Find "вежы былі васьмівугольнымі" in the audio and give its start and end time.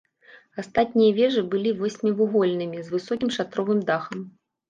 1.17-2.79